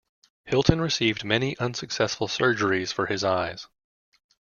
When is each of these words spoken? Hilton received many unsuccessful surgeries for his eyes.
Hilton 0.45 0.81
received 0.81 1.23
many 1.23 1.55
unsuccessful 1.59 2.27
surgeries 2.27 2.91
for 2.91 3.05
his 3.05 3.23
eyes. 3.23 3.67